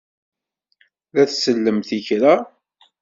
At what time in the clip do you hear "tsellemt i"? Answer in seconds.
1.29-1.99